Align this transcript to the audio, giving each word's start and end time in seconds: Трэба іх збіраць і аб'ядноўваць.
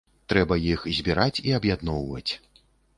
Трэба 0.31 0.57
іх 0.71 0.87
збіраць 1.01 1.41
і 1.47 1.55
аб'ядноўваць. 1.61 2.29